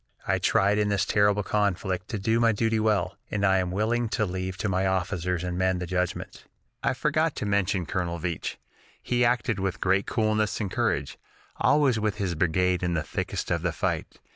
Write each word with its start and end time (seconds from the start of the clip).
"I 0.27 0.39
tried 0.39 0.79
in 0.79 0.89
this 0.89 1.05
terrible 1.05 1.43
conflict 1.43 2.07
to 2.09 2.17
do 2.17 2.39
my 2.39 2.53
duty 2.53 2.79
well, 2.79 3.17
and 3.29 3.45
I 3.45 3.59
am 3.59 3.69
willing 3.69 4.09
to 4.17 4.25
leave 4.25 4.57
to 4.57 4.67
my 4.67 4.87
officers 4.87 5.43
and 5.43 5.59
men 5.59 5.77
the 5.77 5.85
judgment. 5.85 6.43
"I 6.81 6.95
forgot 6.95 7.35
to 7.35 7.45
mention 7.45 7.85
Colonel 7.85 8.17
Veatch. 8.17 8.57
He 9.03 9.23
acted 9.23 9.59
with 9.59 9.79
great 9.79 10.07
coolness 10.07 10.59
and 10.59 10.71
courage, 10.71 11.19
always 11.57 11.99
with 11.99 12.15
his 12.17 12.33
brigade 12.33 12.81
in 12.81 12.95
the 12.95 13.03
thickest 13.03 13.51
of 13.51 13.61
the 13.61 13.71
fight. 13.71 14.17